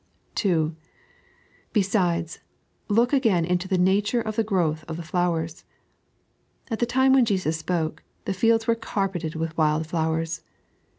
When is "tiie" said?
6.79-6.87